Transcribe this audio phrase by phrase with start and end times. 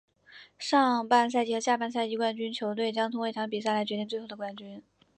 [0.57, 4.81] 上半赛季和下半赛季冠军球队将通过一场比赛来决定最后的冠军。